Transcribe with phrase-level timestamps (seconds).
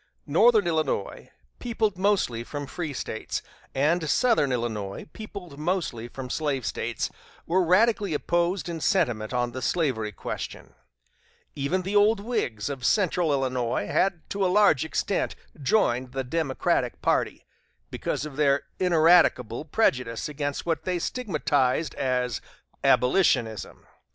[0.25, 1.29] Northern Illinois,
[1.59, 3.43] peopled mostly from free States,
[3.75, 7.11] and southern Illinois, peopled mostly from slave States,
[7.45, 10.73] were radically opposed in sentiment on the slavery question;
[11.53, 16.99] even the old Whigs of central Illinois had to a large extent joined the Democratic
[17.03, 17.45] party,
[17.91, 22.41] because of their ineradicable prejudice against what they stigmatized as
[22.83, 23.85] "abolitionism."